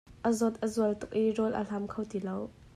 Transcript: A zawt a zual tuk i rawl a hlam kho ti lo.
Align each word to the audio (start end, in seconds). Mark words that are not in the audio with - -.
A 0.21 0.29
zawt 0.37 0.57
a 0.67 0.69
zual 0.75 0.95
tuk 1.03 1.11
i 1.21 1.23
rawl 1.37 1.59
a 1.61 1.63
hlam 1.69 1.85
kho 1.93 2.01
ti 2.11 2.19
lo. 2.27 2.37